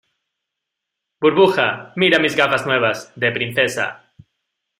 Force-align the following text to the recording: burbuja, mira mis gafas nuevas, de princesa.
burbuja, 1.25 1.67
mira 2.05 2.17
mis 2.25 2.33
gafas 2.41 2.65
nuevas, 2.71 3.05
de 3.25 3.31
princesa. 3.37 3.87